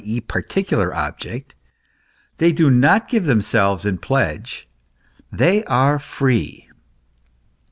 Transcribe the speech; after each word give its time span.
e., 0.03 0.19
particular 0.19 0.91
object; 0.95 1.53
they 2.39 2.51
do 2.51 2.71
not 2.71 3.07
give 3.07 3.25
themselves 3.25 3.85
in 3.85 3.99
pledge; 3.99 4.67
they 5.31 5.63
are 5.65 5.99
free. 5.99 6.67